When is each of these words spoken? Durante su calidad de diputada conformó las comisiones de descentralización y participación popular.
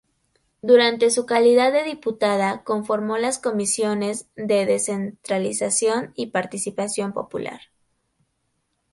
Durante 0.63 1.11
su 1.11 1.27
calidad 1.27 1.71
de 1.71 1.83
diputada 1.83 2.63
conformó 2.63 3.19
las 3.19 3.37
comisiones 3.37 4.27
de 4.35 4.65
descentralización 4.65 6.11
y 6.15 6.31
participación 6.31 7.13
popular. 7.13 7.61